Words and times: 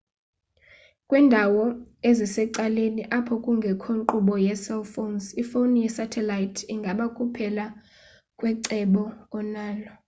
kwindawo 1.07 1.63
ezisecaleni 2.09 3.01
apho 3.17 3.35
kungekho 3.43 3.89
nkqubo 3.99 4.33
yecell 4.45 4.83
phones 4.93 5.25
ifoni 5.41 5.77
yesatellite 5.85 6.59
ingaba 6.73 7.05
kuphela 7.15 7.65
kwecebo 8.39 9.03
onalo 9.37 9.91